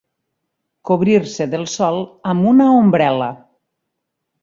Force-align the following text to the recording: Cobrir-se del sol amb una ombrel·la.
Cobrir-se 0.91 1.47
del 1.53 1.67
sol 1.75 2.01
amb 2.33 2.51
una 2.55 2.71
ombrel·la. 2.83 3.33